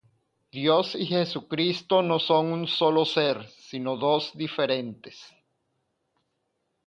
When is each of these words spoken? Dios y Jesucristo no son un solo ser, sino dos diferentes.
Dios 0.51 0.95
y 0.95 1.05
Jesucristo 1.05 2.01
no 2.01 2.17
son 2.17 2.47
un 2.47 2.67
solo 2.67 3.05
ser, 3.05 3.47
sino 3.49 3.97
dos 3.97 4.31
diferentes. 4.33 5.31